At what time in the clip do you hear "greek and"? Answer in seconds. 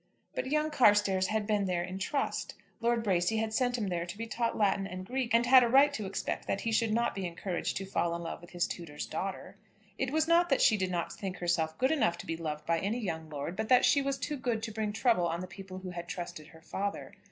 5.05-5.45